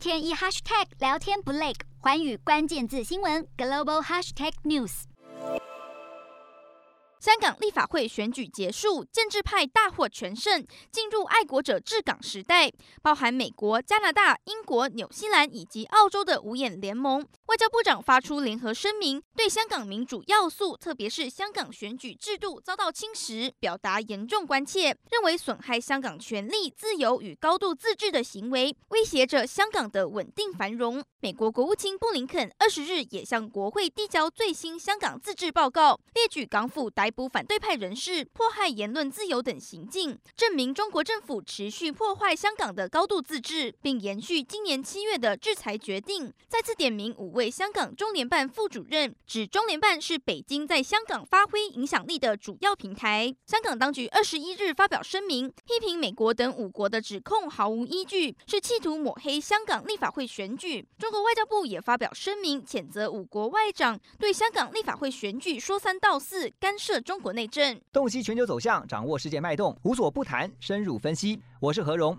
[0.00, 5.02] 天一 hashtag 聊天不累，环宇关键字新闻 global hashtag news。
[7.18, 12.72] 香港立法会选举结束，建制派大获全胜，进入爱国者治港时代。
[13.02, 31.02] 包含美国、加拿大、英国、纽西兰以及澳洲的五眼联盟外交部长发出联合声明，对香港民主要素，特别是香港选举制度遭到侵蚀，表达严重关切，认为损害香港权利、自由与高度自治的行为，威胁着香港的稳定繁荣。
[31.22, 46.32] 美国国务卿布林肯二十日也向国会递交最新香港自治报告，列举港府逮捕反对派人士、迫害言论自由等行径，证明中国政府持续破坏香港的高度自治，并延续今年七月的制裁决定。
[46.48, 53.34] 再次点名五位为香港中联办副主任，指中联办是北京在香港发挥影响力的主要平台。
[53.46, 60.86] 香港当局二十一日发表声明，批评美国等五国的指控毫无依据，是企图抹黑香港立法会选举。
[60.98, 71.40] 中国外交部也发表声明，谴责五国外长对香港立法会选举说三道四，干涉中国内政，洞悉全球走向，掌握世界脉动，无所不谈，深入分析。
[71.58, 72.18] 我是何荣，